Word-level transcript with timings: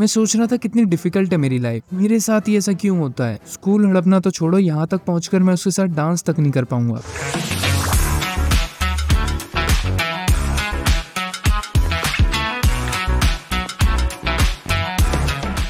मैं 0.00 0.06
सोच 0.06 0.34
रहा 0.36 0.46
था 0.46 0.56
कितनी 0.56 0.84
डिफ़िकल्ट 0.84 1.32
है 1.32 1.36
मेरी 1.38 1.58
लाइफ 1.58 1.92
मेरे 1.92 2.18
साथ 2.20 2.48
ही 2.48 2.56
ऐसा 2.56 2.72
क्यों 2.72 2.98
होता 2.98 3.24
है? 3.24 3.38
स्कूल 3.46 3.86
हड़पना 3.86 4.20
तो 4.20 4.30
छोड़ो, 4.30 4.58
यहाँ 4.58 4.86
तक 4.86 5.00
पहुँच 5.06 5.30
मैं 5.34 5.54
उसके 5.54 5.70
साथ 5.70 5.86
डांस 5.86 6.22
तक 6.22 6.38
नहीं 6.38 6.52
कर 6.52 6.64
पाऊँगा। 6.64 7.00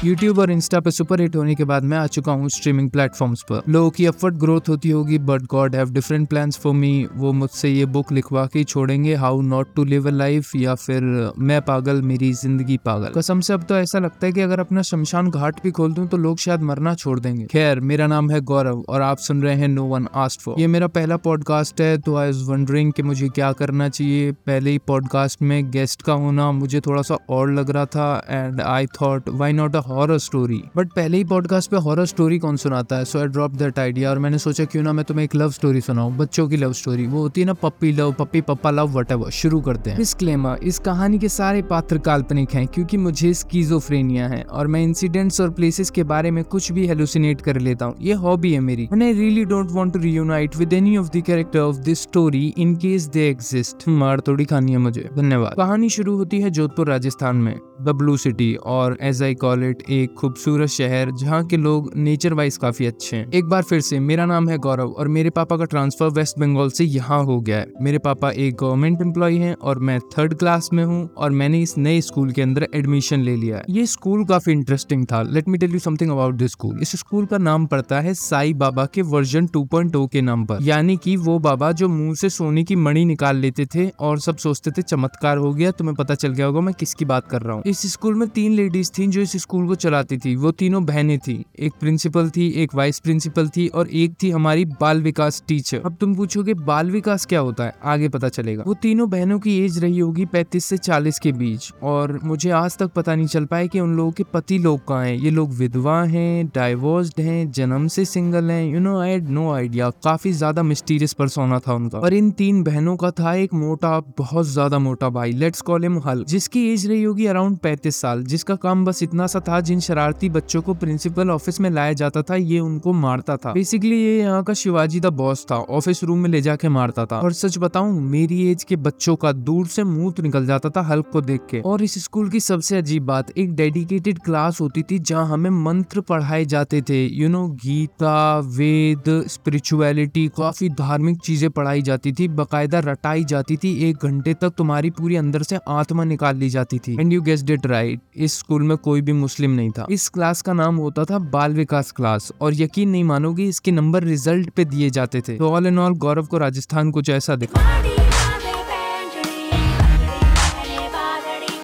यूट्यूब 0.03 0.39
और 0.39 0.51
इंस्टा 0.51 0.79
पे 0.79 0.91
सुपर 0.91 1.21
हिट 1.21 1.35
होने 1.35 1.53
के 1.55 1.63
बाद 1.63 1.83
मैं 1.83 1.97
आ 1.97 2.05
चुका 2.07 2.31
हूँ 2.31 2.47
स्ट्रीमिंग 2.49 2.89
प्लेटफॉर्म्स 2.91 3.41
पर। 3.49 3.61
लोगों 3.69 3.89
की 3.89 4.05
अपवर्ड 4.05 4.37
ग्रोथ 4.39 4.69
होती 4.69 4.89
होगी 4.89 5.17
but 5.19 5.41
God 5.49 5.75
have 5.75 5.91
different 5.93 6.27
plans 6.29 6.57
for 6.59 6.73
me 6.73 7.07
वो 7.15 7.31
मुझसे 7.33 7.69
ये 7.69 7.85
बुक 7.87 8.11
लिखवा 8.11 8.45
के 8.45 8.63
छोड़ेंगे 8.63 9.15
how 9.15 9.41
not 9.41 9.73
to 9.75 9.83
live 9.83 10.07
a 10.07 10.11
life 10.11 10.55
या 10.55 10.73
फिर, 10.75 11.01
मैं 11.37 11.61
पागल, 11.61 12.01
मेरी 12.01 12.31
ज़िंदगी 12.33 12.77
पागल। 12.85 13.11
कसम 13.15 13.41
से 13.41 13.53
अब 13.53 13.63
तो 13.63 13.75
ऐसा 13.75 13.99
लगता 13.99 14.25
है 14.25 14.31
कि 14.31 14.41
अगर 14.41 14.59
अपना 14.59 14.81
शमशान 14.81 15.29
घाट 15.29 15.61
भी 15.63 15.71
खोल 15.71 15.93
दूँ 15.93 16.07
तो 16.07 16.17
लोग 16.17 16.37
शायद 16.37 16.61
मरना 16.61 16.95
छोड़ 16.95 17.19
देंगे। 17.19 17.45
खैर, 17.45 17.79
मेरा 17.81 18.07
नाम 18.07 18.31
है 18.31 18.41
गौरव 18.43 18.83
और 18.89 19.01
आप 19.01 19.17
सुन 19.19 19.43
रहे 19.43 19.55
हैं 19.55 19.67
नो 19.67 19.85
वन 19.85 20.07
आस्ट 20.15 20.41
फॉर 20.41 20.59
ये 20.59 20.67
मेरा 20.67 20.87
पहला 20.89 21.17
पॉडकास्ट 21.19 21.81
है 21.81 21.97
तो 21.99 22.15
आई 22.15 22.27
वॉज़ 22.27 22.43
वंडरिंग 22.49 22.91
कि 22.93 23.03
मुझे 23.03 23.29
क्या 23.29 23.51
करना 23.53 23.89
चाहिए। 23.89 24.31
पहले 24.31 24.71
ही 24.71 24.77
पॉडकास्ट 24.87 25.41
में 25.41 25.71
गेस्ट 25.71 26.01
का 26.01 26.13
होना 26.25 26.51
मुझे 26.53 26.81
थोड़ा 26.81 27.01
सा 27.01 27.17
और 27.29 27.53
लग 27.53 27.69
रहा 27.69 27.85
था 27.87 28.11
and 28.29 28.61
I 28.63 28.85
thought 29.01 29.29
why 29.29 29.53
not 29.53 29.75
a 29.75 29.89
horror 29.91 30.17
story 30.19 30.61
but 30.77 30.91
पहले 30.93 31.17
ही 31.17 31.23
पॉडकास्ट 31.23 31.71
पे 31.71 31.77
हॉरर 31.79 32.05
स्टोरी 32.05 32.39
कौन 32.39 32.57
सुनाता 32.57 32.95
है? 32.95 33.05
So 33.05 33.19
I 33.19 33.27
drop 33.27 33.51
that 33.51 33.79
idea 33.79 34.09
और 34.09 34.19
मैंने 34.19 34.37
सोचा, 34.37 34.65
क्यों 34.65 34.83
ना 34.83 34.93
मैं 34.93 35.05
तुम्हें 35.05 35.25
एक 35.25 35.35
लव 35.35 35.51
स्टोरी 35.51 35.81
सुनाऊं? 35.81 36.15
बच्चों 36.17 36.47
की 36.47 36.57
लव 36.57 36.73
स्टोरी 36.73 37.07
वो 37.07 37.21
होती 37.21 37.41
है 37.41 37.47
ना 37.47 37.53
पप्पी 37.53 37.91
लव 37.91 38.13
पप्पी 38.19 38.41
पप्पा 38.41 38.71
लव 38.71 38.97
वट 38.99 39.29
शुरू 39.31 39.59
करते 39.61 39.89
हैं। 39.89 39.97
डिस्क्लेमर 39.97 40.59
इस 40.63 40.79
कहानी 40.79 41.19
के 41.19 41.29
सारे 41.29 41.61
पात्र 41.61 41.97
काल्पनिक 42.01 42.53
हैं 42.53 42.65
क्योंकि 42.67 42.97
मुझे 42.97 43.33
स्कीजोफ्रेनिया 43.33 44.27
है 44.27 44.41
और 44.43 44.67
मैं 44.67 44.83
इंसिडेंट्स 44.83 45.41
और 45.41 45.49
प्लेसेस 45.51 45.89
के 45.89 46.03
बारे 46.03 46.31
में 46.31 46.43
कुछ 46.43 46.71
भी 46.71 46.85
हेलुसिनेट 46.87 47.41
कर 47.41 47.59
लेता 47.59 47.85
हूँ। 47.85 47.95
ये 48.01 48.13
हॉबी 48.15 48.53
है 48.53 48.59
मेरी। 48.59 48.83
And 48.83 49.03
really 49.03 49.45
don't 49.45 49.71
want 49.71 49.93
to 49.93 49.99
reunite 49.99 50.55
with 50.57 50.73
any 50.73 50.95
of 50.97 51.07
the 51.07 51.21
character 51.27 51.59
of 51.59 51.77
this 51.79 52.01
story 52.01 52.45
in 52.57 52.75
case 52.75 53.05
they 53.07 53.27
exist 53.29 53.87
मार 53.89 54.21
थोड़ी 54.21 54.45
खानी 54.45 54.71
है 54.71 54.77
मुझे। 54.77 55.09
धन्यवाद। 55.15 55.53
कहानी 55.57 55.89
शुरू 55.89 56.15
होती 56.17 56.39
है 56.41 56.49
जोधपुर, 56.49 56.87
राजस्थान 56.87 57.35
में। 57.37 57.55
द 57.81 57.89
ब्लू 57.89 58.15
सिटी 58.17 58.53
और 58.55 58.97
एज 59.01 59.21
आई 59.23 59.35
कॉल 59.35 59.63
इट 59.63 59.80
एक 59.89 60.13
खूबसूरत 60.13 60.69
शहर 60.69 61.11
जहाँ 61.11 61.43
के 61.45 61.57
लोग 61.57 61.91
नेचर 61.95 62.33
वाइज 62.33 62.57
काफ़ी 62.57 62.85
अच्छे 62.85 63.17
हैं। 63.17 63.29
एक 63.31 63.45
बार 63.45 63.63
फिर 63.63 63.81
से, 63.81 63.99
मेरा 63.99 64.25
नाम 64.25 64.49
है 64.49 64.57
गौरव 64.57 64.91
और 64.91 65.07
मेरे 65.07 65.29
पापा 65.29 65.57
का 65.57 65.65
ट्रांसफ़र 65.65 66.09
वेस्ट 66.09 66.39
बंगाल 66.39 66.69
से 66.69 66.83
यहाँ 66.83 67.23
हो 67.23 67.39
गया 67.41 67.57
है। 67.57 67.67
मेरे 67.81 67.97
पापा 67.97 68.31
एक 68.31 68.55
गवर्नमेंट 68.55 69.01
एम्प्लॉय 69.01 69.37
हैं 69.37 69.53
और 69.55 69.79
मैं 69.79 69.99
थर्ड 70.17 70.33
क्लास 70.33 70.69
में 70.73 70.83
हूँ 70.83 71.09
और 71.17 71.31
मैंने 71.31 71.61
इस 71.61 71.77
नए 71.77 72.01
स्कूल 72.01 72.31
के 72.31 72.41
अंदर 72.41 72.67
एडमिशन 72.75 73.21
ले 73.21 73.35
लिया 73.35 73.57
है। 73.57 73.63
ये 73.69 73.85
स्कूल 73.85 74.25
काफ़ी 74.25 74.51
इंटरेस्टिंग 74.53 75.05
था। 75.05 75.21
Let 75.21 75.47
me 75.47 75.57
tell 75.57 75.71
you 75.71 75.79
something 75.79 76.11
about 76.11 76.35
this 76.35 76.51
school 76.51 76.79
इस 76.81 76.95
स्कूल 76.95 77.25
का 77.25 77.37
नाम 77.37 77.65
पड़ता 77.65 77.99
है 77.99 78.13
साई 78.13 78.53
बाबा 78.53 78.85
के 78.85 79.01
वर्जन 79.01 79.47
2.0 79.47 80.07
के 80.07 80.21
नाम 80.21 80.45
पर। 80.45 80.61
यानी 80.61 80.97
कि 80.97 81.15
वो 81.17 81.37
बाबा 81.39 81.71
जो 81.71 81.87
मुँह 81.87 82.13
से 82.15 82.29
सोने 82.29 82.63
की 82.63 82.75
मणि 82.75 83.05
निकाल 83.05 83.37
लेते 83.37 83.65
थे 83.65 83.87
और 83.99 84.19
सब 84.19 84.37
सोचते 84.37 84.71
थे, 84.71 84.81
चमत्कार 84.81 85.37
हो 85.37 85.53
गया, 85.53 85.71
तुम्हें 85.71 85.95
पता 85.95 86.15
चल 86.15 86.33
गया 86.33 86.45
होगा 86.45 86.61
मैं 86.61 86.73
किसकी 86.73 87.05
बात 87.05 87.27
कर 87.27 87.41
रहा 87.41 87.55
हूँ। 87.55 87.63
इस 87.65 87.81
स्कूल 87.91 88.15
में 88.15 88.27
तीन 88.29 88.51
लेडीज़ 88.51 88.91
थी 88.97 89.07
जो 89.07 89.21
इस 89.21 89.35
स्कूल 89.37 89.65
को 89.71 89.75
चलाती 89.77 90.17
थी। 90.17 90.35
वो 90.37 90.51
तीनों 90.53 90.83
बहनें 90.85 91.17
थी। 91.19 91.33
एक 91.59 91.73
प्रिंसिपल 91.79 92.29
थी, 92.29 92.47
एक 92.53 92.75
वाइस 92.75 92.99
प्रिंसिपल 92.99 93.47
थी 93.49 93.67
और 93.69 93.89
एक 93.95 94.15
थी 94.23 94.29
हमारी 94.31 94.65
बाल 94.81 95.01
विकास 95.01 95.41
टीचर। 95.47 95.81
अब 95.85 95.95
तुम 95.95 96.15
पूछोगे, 96.15 96.53
बाल 96.63 96.91
विकास 96.91 97.25
क्या 97.25 97.39
होता 97.41 97.63
है? 97.63 97.73
आगे 97.85 98.09
पता 98.09 98.29
चलेगा। 98.29 98.63
वो 98.63 98.73
तीनों 98.81 99.09
बहनों 99.09 99.39
की 99.39 99.57
एज 99.59 99.77
रही 99.79 99.99
होगी 99.99 100.25
पैंतीस 100.27 100.65
से 100.65 100.77
चालीस 100.79 101.19
के 101.19 101.31
बीच 101.33 101.71
और 101.83 102.19
मुझे 102.23 102.49
आज 102.51 102.77
तक 102.77 102.91
पता 102.95 103.15
नहीं 103.15 103.27
चल 103.27 103.45
पाया 103.45 103.65
कि 103.67 103.79
उन 103.79 103.95
लोगों 103.95 104.11
के 104.11 104.23
पति 104.33 104.57
लोग 104.59 104.79
कहाँ 104.87 105.05
हैं। 105.05 105.15
ये 105.15 105.29
लोग 105.29 105.53
विधवा 105.53 106.01
हैं 106.05 106.45
डाइवोर्स्ड 106.55 107.19
हैं, 107.19 107.51
जन्म 107.51 107.87
से 107.87 108.05
सिंगल 108.05 108.51
हैं। 108.51 108.63
You 108.65 108.79
know 108.79 108.97
I 108.99 109.09
had 109.09 109.29
no 109.29 109.49
idea 109.53 109.89
काफ़ी 110.03 110.31
ज़्यादा 110.33 110.63
मिस्टीरियस 110.63 111.13
पर्सोना 111.13 111.59
था 111.59 111.73
उनका। 111.73 111.99
और 111.99 112.13
इन 112.13 112.29
तीन 112.33 112.61
बहनों 112.63 112.95
का 112.97 113.11
था 113.11 113.33
एक 113.35 113.53
मोटा, 113.53 113.99
बहुत 114.17 114.45
ज़्यादा 114.47 114.79
मोटा 114.79 115.09
भाई। 115.11 115.31
लेट्स 115.33 115.61
कॉल 115.61 115.83
हिम 115.83 115.97
हल 116.05 116.23
जिसकी 116.27 116.67
एज 116.67 116.85
रही 116.87 117.03
होगी 117.03 117.25
अराउंड 117.27 117.57
पैंतीस 117.59 118.01
साल। 118.01 118.23
जिसका 118.25 118.55
काम 118.57 118.85
बस 118.85 119.03
इतना 119.03 119.27
सा 119.27 119.39
था 119.39 119.59
जिन 119.61 119.79
शरारती 119.79 120.29
बच्चों 120.29 120.61
को 120.61 120.73
प्रिंसिपल 120.73 121.29
ऑफ़िस 121.31 121.59
में 121.61 121.69
लाया 121.69 121.93
जाता 121.93 122.21
था, 122.21 122.35
ये 122.35 122.59
उनको 122.59 122.93
मारता 122.93 123.37
था। 123.37 123.53
बेसिकली 123.53 123.95
ये 123.95 124.17
यहाँ 124.19 124.43
का 124.43 124.53
शिवाजी 124.53 124.99
द 124.99 125.05
बॉस 125.13 125.45
था 125.51 125.55
ऑफ़िस 125.71 126.03
रूम 126.03 126.19
में 126.19 126.29
ले 126.29 126.41
जाके 126.41 126.69
मारता 126.69 127.05
था। 127.05 127.19
और 127.19 127.33
सच 127.33 127.57
बताऊँ, 127.57 127.99
मेरी 128.01 128.41
एज 128.51 128.63
के 128.63 128.75
बच्चों 128.77 129.15
का 129.15 129.31
दूर 129.31 129.67
से 129.67 129.83
मुँह 129.83 130.11
तो 130.11 130.23
निकल 130.23 130.45
जाता 130.45 130.69
था 130.69 130.81
हल्क 130.83 131.09
को 131.13 131.21
देख 131.21 131.41
के। 131.49 131.59
और 131.61 131.83
इस 131.83 131.97
स्कूल 132.03 132.29
की 132.29 132.39
सबसे 132.39 132.77
अजीब 132.77 133.05
बात, 133.05 133.31
एक 133.31 133.55
डेडिकेटेड 133.55 134.19
क्लास 134.19 134.61
होती 134.61 134.83
थी 134.83 134.99
जहाँ 135.01 135.27
हमें 135.27 135.49
मंत्र 135.63 136.01
पढ़ाए 136.01 136.45
जाते 136.45 136.81
थे। 136.81 137.05
You 137.05 137.29
know 137.29 137.47
Gita, 137.63 138.39
Veda 138.49 139.03
spirituality 139.27 140.27
काफ़ी 140.37 140.69
धार्मिक 140.71 141.17
चीज़ें 141.19 141.49
पढ़ाई 141.51 141.81
जाती 141.81 142.11
थी, 142.11 142.27
बकायदा 142.29 142.79
रटाई 142.81 143.23
जाती 143.25 143.57
थी, 143.57 143.73
एक 143.89 144.03
घंटे 144.03 144.33
तक 144.33 144.53
तुम्हारी 144.57 144.89
पूरी 144.91 145.15
अंदर 145.15 145.43
से 145.43 145.59
आत्मा 145.69 146.03
निकाल 146.03 146.37
ली 146.37 146.49
जाती 146.49 146.79
थी। 146.79 146.95
And 146.99 147.13
you 147.13 147.21
guessed 147.21 147.49
it 147.49 147.65
right 147.65 148.01
इस 148.17 148.37
स्कूल 148.39 148.63
में 148.63 148.75
कोई 148.79 149.01
भी 149.01 149.13
मुस्लिम 149.13 149.50
नहीं 149.51 149.71
था। 149.71 149.85
इस 149.91 150.07
क्लास 150.09 150.41
का 150.41 150.53
नाम 150.53 150.75
होता 150.77 151.05
था 151.05 151.19
बाल 151.31 151.53
विकास 151.53 151.91
क्लास 151.91 152.31
और 152.41 152.53
यकीन 152.55 152.89
नहीं 152.89 153.03
मानोगे 153.05 153.45
इसके 153.45 153.71
नंबर 153.71 154.03
रिज़ल्ट 154.03 154.49
पे 154.49 154.65
दिए 154.65 154.89
जाते 154.89 155.21
थे। 155.21 155.37
तो 155.37 155.49
ऑल 155.49 155.67
इन 155.67 155.79
ऑल 155.79 155.93
गौरव 155.99 156.25
को 156.25 156.37
राजस्थान 156.37 156.91
कुछ 156.91 157.09
ऐसा 157.11 157.35
दिखा। 157.35 157.69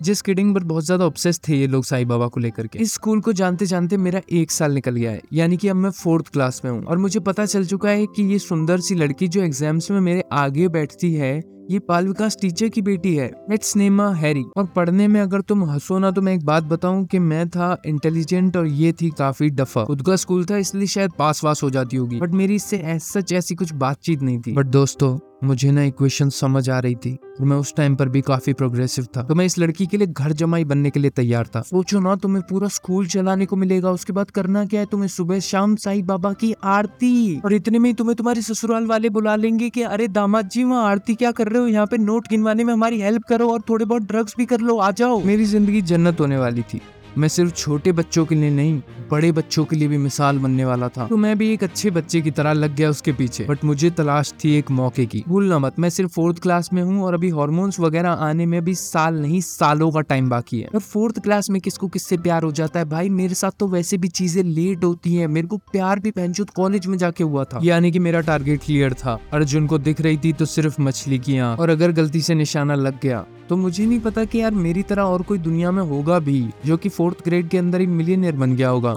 जिस 0.01 0.21
किडिंग 0.21 0.53
पर 0.55 0.63
बहुत 0.63 0.85
ज़्यादा 0.85 1.05
ऑब्सेस 1.05 1.39
थे 1.47 1.55
ये 1.55 1.67
लोग 1.67 1.83
साई 1.85 2.05
बाबा 2.05 2.27
को 2.27 2.39
लेकर 2.39 2.67
के। 2.67 2.79
इस 2.79 2.93
स्कूल 2.93 3.21
को 3.21 3.33
जानते 3.33 3.65
जानते 3.65 3.97
मेरा 3.97 4.21
एक 4.31 4.51
साल 4.51 4.71
निकल 4.71 4.95
गया 4.95 5.11
है, 5.11 5.21
यानी 5.33 5.57
कि 5.57 5.67
अब 5.67 5.75
मैं 5.75 5.89
फोर्थ 5.91 6.27
क्लास 6.27 6.61
में 6.65 6.71
हूँ। 6.71 6.83
और 6.83 6.97
मुझे 6.97 7.19
पता 7.21 7.45
चल 7.45 7.65
चुका 7.65 7.89
है 7.89 8.05
कि 8.07 8.23
ये 8.23 8.39
सुंदर 8.39 8.79
सी 8.79 8.95
लड़की 8.95 9.27
जो 9.27 9.41
एग्ज़ाम्स 9.43 9.91
में 9.91 9.99
मेरे 10.01 10.23
आगे 10.33 10.67
बैठती 10.69 11.13
है 11.13 11.39
ये 11.71 11.79
बाल 11.79 12.07
विकास 12.07 12.37
टीचर 12.41 12.67
की 12.67 12.81
बेटी 12.81 13.15
है 13.15 13.27
लेट्स 13.49 13.75
नेम 13.75 14.01
हैरी। 14.01 14.43
और 14.57 14.65
पढ़ने 14.65 15.07
में 15.07 15.19
अगर 15.21 15.41
तुम 15.41 15.63
हंसो 15.63 15.97
ना 15.99 16.11
तो 16.11 16.21
मैं 16.21 16.33
एक 16.33 16.45
बात 16.45 16.63
बताऊँ 16.63 17.05
कि 17.05 17.19
मैं 17.19 17.47
था 17.49 17.75
इंटेलिजेंट 17.85 18.57
और 18.57 18.67
ये 18.67 18.91
थी 18.91 19.09
काफ़ी 19.09 19.49
डफा। 19.49 19.83
खुद 19.83 20.01
का 20.01 20.15
स्कूल 20.15 20.45
था, 20.45 20.57
इसलिए 20.57 20.87
शायद 20.87 21.11
पास 21.19 21.43
वास 21.43 21.63
हो 21.63 21.69
जाती 21.69 21.97
होगी। 21.97 22.19
बट 22.19 22.31
मेरी 22.31 22.55
इससे 22.55 22.99
सच 22.99 23.33
ऐसी 23.33 23.55
कुछ 23.55 23.73
बातचीत 23.73 24.21
नहीं 24.21 24.39
थी। 24.39 24.51
बट 24.51 24.65
दोस्तों, 24.65 25.17
मुझे 25.43 25.71
ना 25.71 25.83
इक्वेशन 25.83 26.29
समझ 26.29 26.69
आ 26.69 26.79
रही 26.79 26.95
थी, 26.95 27.13
और 27.13 27.45
मैं 27.45 27.57
उस 27.57 27.73
टाइम 27.75 27.95
पर 27.95 28.09
भी 28.09 28.21
काफ़ी 28.21 28.53
प्रोग्रेसिव 28.53 29.07
था। 29.17 29.23
तो 29.23 29.35
मैं 29.35 29.45
इस 29.45 29.57
लड़की 29.59 29.85
के 29.85 29.97
लिए 29.97 30.07
घर 30.07 30.31
जमाई 30.31 30.63
बनने 30.63 30.89
के 30.89 30.99
लिए 30.99 31.11
तैयार 31.11 31.47
था। 31.47 31.61
सोचो 31.61 31.99
ना, 31.99 32.15
तुम्हें 32.15 32.43
पूरा 32.49 32.67
स्कूल 32.67 33.07
चलाने 33.07 33.45
को 33.45 33.55
मिलेगा। 33.55 33.91
उसके 33.91 34.13
बाद 34.13 34.31
करना 34.31 34.65
क्या 34.65 34.79
है? 34.79 34.85
तुम्हें 34.85 35.07
सुबह 35.07 35.39
शाम 35.39 35.75
साई 35.75 36.01
बाबा 36.01 36.33
की 36.33 36.53
आरती। 36.63 37.39
और 37.39 37.53
इतने 37.53 37.79
में 37.79 37.93
तुम्हें 37.93 38.15
तुम्हारे 38.15 38.41
ससुराल 38.41 38.85
वाले 38.85 39.09
बुला 39.09 39.35
लेंगे 39.35 39.69
कि, 39.69 39.81
अरे 39.81 40.07
दामाद 40.07 40.49
जी, 40.49 40.63
वहाँ 40.63 40.89
आरती 40.89 41.15
क्या 41.15 41.31
कर 41.31 41.47
रहे 41.47 41.56
हो 41.57 41.67
यहाँ 41.67 41.85
पे 41.85 41.97
नोट 41.97 42.27
गिनवाने 42.29 42.63
में 42.63 42.73
हमारी 42.73 43.01
हेल्प 43.01 43.23
करो 43.23 43.49
और 43.51 43.61
थोड़े 43.69 43.85
बहुत 43.85 44.03
ड्रग्स 44.03 44.35
भी 44.37 44.45
कर 44.45 44.59
लो, 44.59 44.77
आ 44.77 44.91
जाओ। 44.91 45.21
मेरी 45.23 45.45
ज़िंदगी 45.45 45.81
जन्नत 45.83 46.19
होने 46.19 46.37
वाली 46.37 46.61
थी। 46.63 46.81
मैं 47.17 47.27
सिर्फ़ 47.27 47.51
छोटे 47.51 47.91
बच्चों 47.91 48.25
के 48.25 48.35
लिए 48.35 48.49
नहीं, 48.49 48.81
बड़े 49.11 49.31
बच्चों 49.31 49.63
के 49.65 49.75
लिए 49.75 49.87
भी 49.87 49.97
मिसाल 49.97 50.39
बनने 50.39 50.65
वाला 50.65 50.87
था। 50.87 51.07
तो 51.07 51.17
मैं 51.17 51.37
भी 51.37 51.49
एक 51.53 51.63
अच्छे 51.63 51.91
बच्चे 51.91 52.21
की 52.21 52.31
तरह 52.31 52.53
लग 52.53 52.75
गया 52.75 52.89
उसके 52.89 53.11
पीछे, 53.11 53.43
बट 53.43 53.63
मुझे 53.63 53.89
तलाश 53.89 54.33
थी 54.43 54.53
एक 54.53 54.71
मौके 54.71 55.05
की। 55.05 55.23
भूलना 55.27 55.59
मत, 55.59 55.79
मैं 55.79 55.89
सिर्फ़ 55.89 56.11
फोर्थ 56.11 56.39
क्लास 56.39 56.69
में 56.73 56.81
हूँ 56.83 57.03
और 57.03 57.13
अभी 57.13 57.29
हॉर्मोन्स 57.29 57.79
वगैरह 57.79 58.09
आने 58.09 58.45
में 58.45 58.63
भी 58.63 58.75
साल 58.75 59.15
नहीं, 59.15 59.41
सालों 59.41 59.91
का 59.91 60.01
टाइम 60.01 60.29
बाकी 60.29 60.59
है। 60.59 60.67
और 60.67 60.79
फोर्थ 60.79 61.19
क्लास 61.19 61.49
में 61.49 61.61
किसको 61.61 61.87
किससे 61.87 62.17
प्यार 62.17 62.43
हो 62.43 62.51
जाता 62.51 62.79
है? 62.79 62.85
भाई, 62.85 63.09
मेरे 63.09 63.35
साथ 63.35 63.51
तो 63.59 63.67
वैसे 63.67 63.97
भी 63.97 64.07
चीज़ें 64.07 64.43
लेट 64.43 64.83
होती 64.83 65.15
है। 65.15 65.27
मेरे 65.27 65.47
को 65.47 65.57
प्यार 65.71 65.99
भी 65.99 66.11
पहनचुत 66.11 66.49
कॉलेज 66.49 66.87
में 66.87 66.97
जाके 66.97 67.23
हुआ 67.23 67.43
था। 67.43 67.59
यानी 67.63 67.91
कि 67.91 67.99
मेरा 67.99 68.21
टारगेट 68.21 68.61
क्लियर 68.65 68.93
था। 68.93 69.19
अर्जुन 69.33 69.67
को 69.67 69.77
दिख 69.77 70.01
रही 70.01 70.17
थी 70.17 70.33
तो 70.33 70.45
सिर्फ़ 70.45 70.81
मछली 70.81 71.19
की 71.19 71.37
आँख। 71.37 71.59
और 71.59 71.69
अगर 71.69 71.91
गलती 71.91 72.21
से 72.21 72.35
निशाना 72.35 72.75
लग 72.75 72.99
गया 73.01 73.25
तो 73.49 73.55
मुझे 73.57 73.85
नहीं 73.85 73.99
पता 73.99 74.23
कि 74.25 74.39
यार 74.41 74.51
मेरी 74.51 74.83
तरह 74.83 75.01
और 75.01 75.21
कोई 75.21 75.37
दुनिया 75.37 75.71
में 75.71 75.83
होगा 75.83 76.19
भी, 76.19 76.49
जो 76.65 76.77
कि 76.77 76.89
फोर्थ 76.89 77.23
ग्रेड 77.25 77.49
के 77.49 77.57
अंदर 77.57 77.81
ही 77.81 77.87
मिलियनियर 77.87 78.35
बन 78.35 78.55
गया 78.55 78.69
होगा। 78.69 78.95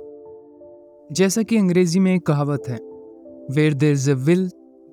जैसा 1.12 1.42
कि 1.42 1.56
अंग्रेज़ी 1.56 2.00
में 2.00 2.14
एक 2.14 2.26
कहावत 2.26 2.68
है 2.68 2.78
where 3.54 3.74
there 3.74 3.92
is 3.92 4.10
a 4.10 4.14
will 4.14 4.48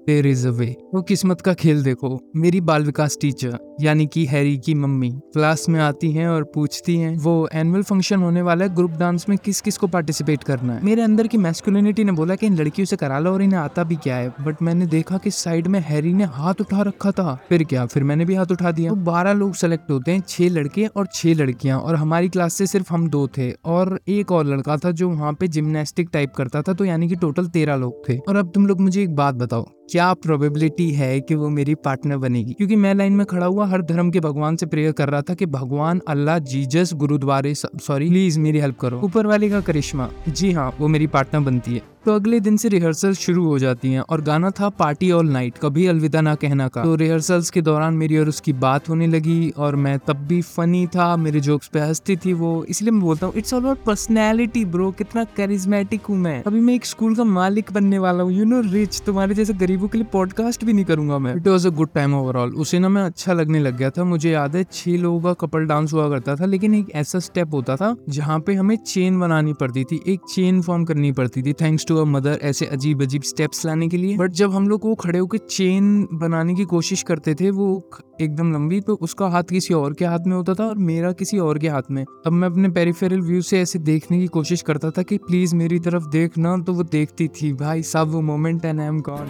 there 0.08 0.28
is 0.28 0.48
a 0.48 0.52
way 0.52 0.76
वो 0.94 1.02
किस्मत 1.02 1.42
का 1.42 1.54
खेल 1.54 1.84
देखो, 1.84 2.20
मेरी 2.36 2.62
बाल 2.62 2.86
विकास 2.86 3.18
टीचर 3.22 3.58
यानी 3.80 4.06
कि 4.06 4.26
हैरी 4.26 4.58
की 4.58 4.74
मम्मी 4.76 5.10
क्लास 5.34 5.66
में 5.70 5.80
आती 5.80 6.12
हैं 6.12 6.28
और 6.28 6.44
पूछती 6.56 6.96
हैं, 6.98 7.16
वो 7.18 7.50
एनुअल 7.54 7.84
फ़ंक्शन 7.84 8.22
होने 8.22 8.42
वाला 8.42 8.66
है 8.66 8.74
ग्रुप 8.76 8.92
डांस 8.92 9.26
में 9.30 9.38
किस 9.38 9.62
किस 9.62 9.78
को 9.78 9.88
पार्टिसिपेट 9.88 10.44
करना 10.44 10.74
है? 10.74 10.84
मेरे 10.84 11.02
अंदर 11.02 11.28
की 11.28 11.38
मैस्कुलिनिटी 11.38 12.04
ने 12.04 12.12
बोला 12.12 12.36
कि 12.36 12.48
इन 12.48 12.56
लड़कियों 12.56 12.86
से 12.86 12.96
करा 12.96 13.20
लो 13.20 13.34
और 13.34 13.42
इन्हें 13.42 13.60
आता 13.60 13.84
भी 13.84 13.96
क्या 13.96 14.16
है 14.16 14.34
बट 14.42 14.62
मैंने 14.62 14.86
देखा 14.88 15.18
कि 15.18 15.32
साइड 15.32 15.68
में 15.68 15.80
हैरी 15.80 16.14
ने 16.14 16.24
हाथ 16.26 16.62
उठा 16.62 16.82
रखा 16.82 17.12
था। 17.12 17.38
फिर 17.50 17.64
क्या? 17.64 17.86
फिर 17.86 18.04
मैंने 18.04 18.26
भी 18.26 18.36
हाथ 18.36 18.52
उठा 18.52 18.72
दिया। 18.72 18.90
तो 18.90 18.96
बारह 19.04 19.34
लोग 19.34 19.54
सेलेक्ट 19.56 19.92
होते 19.92 20.12
हैं, 20.12 20.24
छह 20.28 20.50
लड़के 20.50 20.86
और 20.88 21.08
छह 21.14 21.34
लड़कियाँ, 21.34 21.80
और 21.80 21.96
हमारी 21.96 22.30
क्लास 22.30 22.54
से 22.54 22.68
सिर्फ़ 22.68 22.94
हम 22.94 23.08
दो 23.10 23.28
थे, 23.28 23.52
और 23.66 24.00
एक 24.10 24.32
और 24.32 24.46
लड़का 24.46 24.78
था 24.78 24.92
जो 24.92 25.10
वहाँ 25.10 25.34
पे 25.34 25.48
जिमनास्टिक 25.50 26.10
टाइप 26.14 26.34
करता 26.34 26.62
था 26.62 26.74
तो 26.74 26.86
यानी 26.86 27.08
कि 27.10 27.16
टोटल 27.18 27.48
तेरह 27.50 27.76
लोग 27.76 28.08
थे। 28.10 28.18
और 28.20 28.36
अब 28.36 28.52
तुम 28.56 28.68
लोग 28.68 28.82
मुझे 28.82 29.02
एक 29.04 29.16
बात 29.16 29.36
बताओ, 29.36 29.66
क्या 29.92 30.14
प्रोबेबिलिटी 30.16 30.90
है 30.92 31.20
कि 31.20 31.36
वो 31.36 31.50
मेरी 31.50 31.76
पार्टनर 31.76 32.18
बनेगी? 32.18 32.54
क्योंकि 32.54 32.76
मैं 32.76 32.94
लाइन 32.96 33.14
में 33.14 33.26
खड़ा 33.26 33.46
हुआ 33.46 33.66
हर 33.68 33.82
धर्म 33.82 34.12
के 34.12 34.20
भगवान 34.20 34.56
से 34.56 34.66
प्रेयर 34.66 34.92
कर 34.92 35.10
रहा 35.10 35.22
था 35.22 35.34
कि 35.34 35.46
भगवान 35.46 36.02
अल्लाह, 36.08 36.40
जीजस, 36.40 36.94
गुरुद्वारे 36.94 37.54
सॉरी 37.56 38.10
प्लीज़ 38.10 38.40
मेरी 38.40 38.60
हेल्प 38.60 38.80
करो। 38.80 39.00
ऊपर 39.00 39.28
वाले 39.28 39.50
का 39.50 39.62
करिश्मा। 39.62 40.10
जी 40.30 40.52
हाँ 40.52 40.72
वो 40.80 40.88
मेरी 40.88 41.08
पार्टनर 41.08 41.42
बनती 41.42 41.76
है। 41.76 41.97
तो 42.08 42.14
अगले 42.16 42.40
दिन 42.40 42.58
से 42.58 42.70
रिहर्सल 42.70 43.14
शुरू 43.14 43.44
हो 43.46 43.58
जाती 43.60 43.92
हैं 43.92 44.02
और 44.02 44.22
गाना 44.22 44.50
था 44.50 44.68
पार्टी 44.72 45.10
ऑल 45.12 45.30
नाइट, 45.30 45.58
कभी 45.58 45.86
अलविदा 45.88 46.20
ना 46.22 46.34
कहना 46.36 46.68
का। 46.68 46.84
तो 46.84 46.94
रिहर्सल्स 46.96 47.50
के 47.50 47.62
दौरान 47.62 47.94
मेरी 47.94 48.18
और 48.18 48.30
उसकी 48.30 48.54
बात 48.56 48.88
होने 48.90 49.08
लगी 49.08 49.50
और 49.58 49.76
मैं 49.76 49.98
तब 50.08 50.18
भी 50.28 50.42
फनी 50.42 50.86
था, 50.88 51.16
मेरे 51.18 51.40
जोक्स 51.40 51.68
पे 51.68 51.80
हंसती 51.80 52.16
थी 52.16 52.34
वो, 52.34 52.64
इसलिए 52.66 52.92
मैं 52.92 53.02
बोलता 53.02 53.26
हूँ 53.28 53.34
it's 53.38 53.54
all 53.54 53.62
about 53.62 53.84
personality 53.86 54.64
bro 54.68 54.90
कितना 54.92 55.24
कैरिज्मेटिक 55.38 56.06
हूँ 56.06 56.18
मैं। 56.18 56.42
अभी 56.44 56.60
मैं 56.60 56.74
एक 56.74 56.86
स्कूल 56.86 57.16
का 57.16 57.24
मालिक 57.24 57.72
बनने 57.74 58.00
वाला 58.00 58.24
हूँ 58.24 58.34
यू 58.34 58.46
नो 58.46 58.62
रिच 58.64 59.02
तुम्हारे 59.06 59.36
जैसे 59.36 59.54
गरीबों 59.56 59.88
के 59.88 59.98
लिए 59.98 60.08
पॉडकास्ट 60.14 60.64
भी 60.66 60.74
नहीं 60.74 60.86
करूँगा 60.86 61.18
मैं। 61.18 61.36
It 61.36 61.48
was 61.48 61.68
a 61.68 61.72
good 61.72 61.90
time 61.96 62.16
overall 62.16 62.54
उसे 62.58 62.80
ना 62.80 62.90
मैं 62.90 63.04
अच्छा 63.04 63.34
लगने 63.34 63.60
लग 63.60 63.78
गया 63.78 63.90
था, 63.90 64.04
मुझे 64.06 64.32
याद 64.32 64.56
है, 64.56 64.64
छह 64.64 64.98
लोगों 64.98 65.22
का 65.24 65.34
कपल 65.46 65.66
डांस 65.66 65.94
हुआ 65.94 66.10
करता 66.10 66.36
था, 66.36 66.46
लेकिन 66.46 66.76
एक 66.76 66.96
ऐसा 66.96 67.20
स्टेप 67.20 67.54
होता 67.54 67.76
था 67.76 67.96
जहाँ 68.10 68.40
पे 68.40 68.54
हमें 68.54 68.76
चेन 68.78 69.20
बनानी 69.20 69.54
पड़ती 69.56 69.84
थी, 69.84 70.02
एक 70.08 70.20
चेन 70.30 70.62
फॉर्म 70.62 70.86
करनी 70.86 71.12
पड़ती 71.14 71.44
थी 71.44 71.54
थैंक्स 71.56 71.86
टू 71.86 71.96
अ 71.98 72.04
मदर 72.06 72.40
ऐसे 72.42 72.66
अजीब 72.66 73.02
अजीब 73.02 73.22
स्टेप्स 73.22 73.66
लाने 73.66 73.88
के 73.88 73.98
लिए। 73.98 74.18
बट 74.18 74.32
जब 74.32 74.52
हम 74.52 74.68
लोग 74.70 74.86
वो 74.86 74.96
खड़े 74.96 75.20
होकर 75.20 75.38
चेन 75.38 76.08
बनाने 76.14 76.56
की 76.56 76.64
कोशिश 76.66 77.04
करते 77.04 77.36
थे, 77.36 77.50
वो 77.52 77.90
एकदम 78.22 78.54
लंबी 78.54 78.80
तो 78.82 78.94
उसका 79.02 79.28
हाथ 79.28 79.44
किसी 79.44 79.74
और 79.74 79.94
के 79.94 80.06
हाथ 80.06 80.28
में 80.28 80.36
होता 80.36 80.54
था 80.54 80.66
और 80.66 80.78
मेरा 80.78 81.12
किसी 81.12 81.38
और 81.40 81.60
के 81.60 81.68
हाथ 81.68 81.92
में। 81.92 82.04
अब 82.04 82.32
मैं 82.32 82.48
अपने 82.48 82.70
पेरीफेरल 82.70 83.22
व्यू 83.22 83.42
से 83.42 83.62
ऐसे 83.62 83.80
देखने 83.80 84.20
की 84.20 84.28
कोशिश 84.28 84.62
करता 84.62 84.92
था 84.92 85.02
कि 85.02 85.18
प्लीज़ 85.18 85.56
मेरी 85.56 85.80
तरफ़ 85.80 86.10
देखना 86.10 86.58
तो 86.58 86.74
वो 86.74 86.84
देखती 86.84 87.28
थी, 87.28 87.54
भाई 87.54 87.84
साहब, 87.84 88.08
वो 88.08 88.22
moment 88.24 88.66
and 88.66 88.80
I 88.80 88.88
am 88.88 89.02
gone 89.02 89.28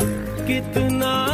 कितना 0.47 1.26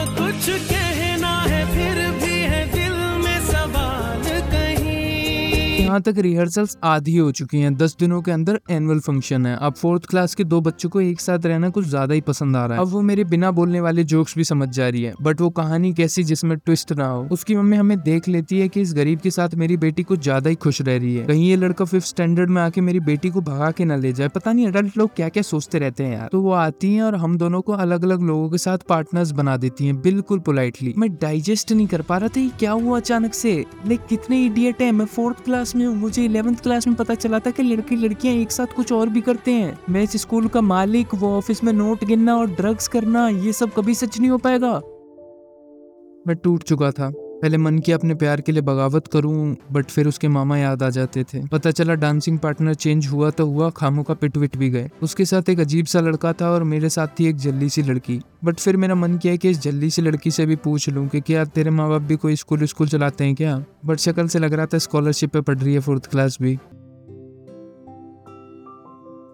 यहाँ 5.93 6.01
तक 6.03 6.19
रिहर्सल्स 6.19 6.77
आधी 6.83 7.15
हो 7.17 7.31
चुकी 7.31 7.59
हैं। 7.59 7.73
दस 7.77 7.95
दिनों 7.99 8.21
के 8.21 8.31
अंदर 8.31 8.59
एनुअल 8.71 8.99
फ़ंक्शन 8.99 9.45
है। 9.45 9.55
अब 9.57 9.73
फोर्थ 9.73 10.05
क्लास 10.05 10.33
के 10.35 10.43
दो 10.43 10.59
बच्चों 10.61 10.89
को 10.89 11.01
एक 11.01 11.19
साथ 11.21 11.45
रहना 11.45 11.69
कुछ 11.69 11.85
ज़्यादा 11.85 12.13
ही 12.13 12.21
पसंद 12.21 12.55
आ 12.57 12.65
रहा 12.65 12.77
है। 12.77 12.83
अब 12.83 12.91
वो 12.91 13.01
मेरे 13.01 13.23
बिना 13.23 13.51
बोलने 13.51 13.81
वाले 13.81 14.03
जोक्स 14.03 14.35
भी 14.37 14.43
समझ 14.43 14.67
जा 14.69 14.87
रही 14.87 15.03
है। 15.03 15.13
बट 15.21 15.41
वो 15.41 15.49
कहानी 15.51 15.93
कैसी 15.93 16.23
जिसमें 16.23 16.57
ट्विस्ट 16.57 16.93
ना 16.93 17.07
हो। 17.07 17.27
उसकी 17.31 17.55
मम्मी 17.55 17.77
हमें 17.77 17.97
देख 17.99 18.27
लेती 18.27 18.59
है 18.59 18.67
कि 18.67 18.81
इस 18.81 18.93
गरीब 18.93 19.19
के 19.19 19.31
साथ 19.31 19.55
मेरी 19.55 19.77
बेटी 19.77 20.03
कुछ 20.03 20.21
ज़्यादा 20.21 20.49
ही 20.49 20.55
खुश 20.57 20.81
रह 20.81 20.97
रही 20.97 21.15
है। 21.15 21.25
कहीं 21.27 21.47
ये 21.49 21.55
लड़का 21.55 21.85
फिफ्थ 21.85 22.07
स्टैंडर्ड 22.07 22.49
में 22.49 22.61
आके 22.61 22.81
मेरी 22.81 22.99
बेटी 23.01 23.29
को 23.29 23.41
भगा 23.43 23.69
के 23.71 23.85
ना 23.85 23.95
ले 23.97 24.13
जाए। 24.13 24.27
पता 24.29 24.53
नहीं 24.53 24.67
अडल्ट 24.67 24.97
लोग 24.97 25.13
क्या 25.15 25.29
क्या 25.29 25.43
सोचते 25.43 25.79
रहते 25.79 26.03
हैं 26.03 26.13
यार। 26.13 26.29
तो 26.31 26.41
वो 26.41 26.51
आती 26.55 26.93
है 26.95 27.03
और 27.03 27.15
हम 27.15 27.37
दोनों 27.37 27.61
को 27.61 27.73
अलग 27.75 28.03
अलग 28.03 28.21
लोगों 28.23 28.49
के 28.49 28.57
साथ 28.57 28.87
पार्टनर्स 28.89 29.31
बना 29.33 29.55
देती 29.57 29.87
है। 29.87 29.93
बिल्कुल 30.01 30.39
पोलाइटली 30.41 30.93
मैं 30.97 31.13
डाइजेस्ट 31.21 31.71
नहीं 31.71 31.87
कर 31.87 32.01
पा 32.03 32.17
रहा 32.17 32.29
था 32.29 32.47
क्या 32.59 32.71
हुआ 32.73 32.99
अचानक 32.99 33.33
से। 33.35 33.53
लाइक 33.87 34.05
कितने 34.09 34.43
इडियट 34.45 34.81
है। 34.81 34.91
मैं 34.93 35.05
फोर्थ 35.07 35.43
क्लास 35.45 35.75
में 35.75 35.82
हूँ 35.85 35.95
मुझे 35.95 36.25
इलेवंथ 36.25 36.55
क्लास 36.55 36.87
में 36.87 36.95
पता 36.95 37.15
चला 37.15 37.39
था 37.39 37.51
कि 37.51 37.63
लड़की 37.63 37.95
लड़कियाँ 37.95 38.35
एक 38.35 38.51
साथ 38.51 38.67
कुछ 38.75 38.91
और 38.91 39.09
भी 39.09 39.21
करते 39.21 39.51
हैं। 39.51 39.79
मैं 39.89 40.03
इस 40.03 40.17
स्कूल 40.17 40.47
का 40.47 40.61
मालिक, 40.61 41.15
वो 41.15 41.37
ऑफ़िस 41.37 41.63
में 41.63 41.73
नोट 41.73 42.03
गिनना 42.03 42.37
और 42.37 42.47
ड्रग्स 42.47 42.87
करना, 42.87 43.29
ये 43.29 43.53
सब 43.53 43.71
कभी 43.71 43.95
सच 43.95 44.19
नहीं 44.19 44.29
हो 44.29 44.37
पाएगा। 44.37 44.73
मैं 46.27 46.35
टूट 46.35 46.63
चुका 46.63 46.91
था। 46.91 47.11
पहले 47.43 47.57
मन 47.57 47.79
किया 47.79 47.97
अपने 47.97 48.15
प्यार 48.15 48.41
के 48.41 48.51
लिए 48.51 48.61
बगावत 48.61 49.07
करूँ 49.07 49.55
बट 49.71 49.85
फिर 49.85 50.07
उसके 50.07 50.27
मामा 50.27 50.57
याद 50.57 50.83
आ 50.83 50.89
जाते 50.89 51.23
थे। 51.23 51.45
पता 51.47 51.71
चला 51.71 51.93
डांसिंग 51.93 52.37
पार्टनर 52.39 52.73
चेंज 52.73 53.07
हुआ 53.07 53.29
तो 53.29 53.45
हुआ, 53.45 53.69
खामों 53.69 54.03
का 54.03 54.13
पिट 54.13 54.37
विट 54.37 54.55
भी 54.57 54.69
गए। 54.69 54.89
उसके 55.03 55.25
साथ 55.25 55.49
एक 55.49 55.59
अजीब 55.59 55.85
सा 55.85 55.99
लड़का 55.99 56.33
था 56.33 56.49
और 56.49 56.63
मेरे 56.63 56.89
साथ 56.89 57.07
थी 57.19 57.25
एक 57.25 57.35
जल्दी 57.35 57.69
सी 57.69 57.81
लड़की। 57.81 58.19
बट 58.43 58.59
फिर 58.59 58.77
मेरा 58.77 58.95
मन 58.95 59.17
किया 59.17 59.35
कि 59.35 59.49
इस 59.49 59.61
जल्दी 59.61 59.89
सी 59.89 60.01
लड़की 60.01 60.31
से 60.31 60.45
भी 60.45 60.55
पूछ 60.55 60.89
लूँ 60.89 61.07
कि 61.07 61.21
क्या 61.21 61.45
तेरे 61.45 61.69
माँ 61.69 61.89
बाप 61.89 62.01
भी 62.01 62.15
कोई 62.15 62.35
स्कूल 62.35 62.65
स्कूल 62.65 62.87
चलाते 62.87 63.23
हैं 63.23 63.35
क्या? 63.35 63.63
बट 63.85 63.97
शक्ल 63.97 64.27
से 64.27 64.39
लग 64.39 64.53
रहा 64.53 64.65
था 64.65 64.77
स्कॉलरशिप 64.77 65.33
पे 65.33 65.41
पढ़ 65.41 65.57
रही 65.57 65.73
है 65.73 65.79
फोर्थ 65.79 66.05
क्लास 66.05 66.37
भी। 66.41 66.57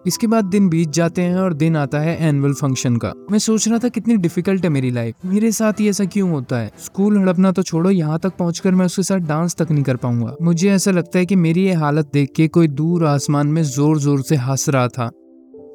इसके 0.06 0.26
बाद 0.26 0.44
दिन 0.44 0.68
बीत 0.68 0.88
जाते 0.90 1.22
हैं 1.22 1.36
और 1.36 1.54
दिन 1.54 1.76
आता 1.76 1.98
है 1.98 2.16
एनुअल 2.28 2.52
फ़ंक्शन 2.54 2.96
का। 2.96 3.12
मैं 3.30 3.38
सोच 3.38 3.66
रहा 3.68 3.78
था 3.78 3.88
कितनी 3.88 4.16
डिफ़िकल्ट 4.16 4.64
है 4.64 4.70
मेरी 4.70 4.90
लाइफ 4.90 5.24
मेरे 5.24 5.50
साथ 5.52 5.80
ही 5.80 5.88
ऐसा 5.88 6.04
क्यों 6.04 6.30
होता 6.30 6.58
है? 6.58 6.70
स्कूल 6.78 7.18
हड़पना 7.18 7.52
तो 7.52 7.62
छोड़ो, 7.62 7.90
यहाँ 7.90 8.18
तक 8.18 8.36
पहुंचकर 8.38 8.74
मैं 8.74 8.86
उसके 8.86 9.02
साथ 9.02 9.18
डांस 9.28 9.56
तक 9.56 9.70
नहीं 9.70 9.84
कर 9.84 9.96
पाऊँगा। 9.96 10.34
मुझे 10.42 10.70
ऐसा 10.70 10.90
लगता 10.90 11.18
है 11.18 11.26
की 11.26 11.36
मेरी 11.36 11.64
ये 11.64 11.72
हालत 11.74 12.10
देख 12.12 12.32
के 12.36 12.48
कोई 12.48 12.68
दूर 12.70 13.04
आसमान 13.06 13.46
में 13.46 13.62
ज़ोर 13.64 13.98
ज़ोर 13.98 14.22
से 14.22 14.36
हंस 14.38 14.68
रहा 14.68 14.88
था, 14.88 15.10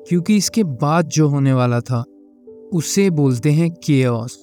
क्योंकि 0.10 0.38
इसके 0.38 0.64
बाद 0.64 1.08
जो 1.10 1.28
होने 1.28 1.54
वाला 1.54 1.80
था, 1.82 2.04
उसे 2.74 3.10
बोलते 3.12 3.52
हैं 3.52 3.70
केओस 3.86 4.38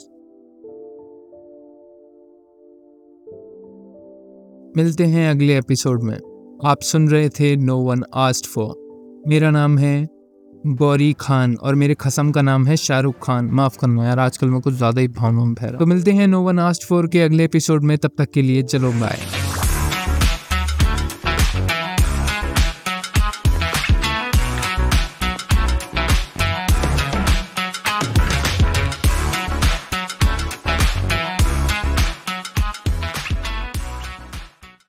मिलते 4.76 5.04
हैं 5.04 5.28
अगले 5.30 5.56
एपिसोड 5.58 6.02
में। 6.02 6.16
आप 6.64 6.82
सुन 6.82 7.08
रहे 7.08 7.28
थे 7.30 7.54
नो 7.56 7.78
वन 7.80 8.02
आस्ट 8.14 8.46
फॉर 8.46 8.74
मेरा 9.28 9.50
नाम 9.50 9.76
है 9.78 10.08
गौरी 10.66 11.12
खान 11.12 11.54
और 11.56 11.74
मेरे 11.74 11.94
खसम 11.94 12.30
का 12.30 12.42
नाम 12.42 12.66
है 12.66 12.76
शाहरुख 12.76 13.14
खान। 13.22 13.50
माफ़ 13.52 13.78
करना 13.78 14.06
यार, 14.06 14.18
आजकल 14.18 14.46
मैं 14.46 14.60
कुछ 14.60 14.74
ज़्यादा 14.74 15.00
ही 15.00 15.08
भावनाओं 15.10 15.46
में 15.46 15.54
बह 15.54 15.70
तो 15.70 15.86
मिलते 15.86 16.12
हैं 16.12 16.26
नोवन 16.26 16.58
आस्ट 16.58 16.86
फोर 16.86 17.08
के 17.08 17.22
अगले 17.22 17.44
एपिसोड 17.44 17.84
में, 17.84 17.96
तब 17.98 18.10
तक 18.18 18.30
के 18.30 18.42
लिए 18.42 18.62
चलो 18.64 18.92
बाय 18.92 19.18